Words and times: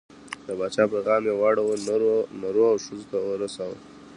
د 0.45 0.47
پاچا 0.59 0.83
پیغام 0.93 1.21
یې 1.29 1.33
واړو، 1.39 1.65
نرو 2.43 2.63
او 2.71 2.77
ښځو 2.85 3.05
ته 3.11 3.17
ورساوه. 3.21 3.77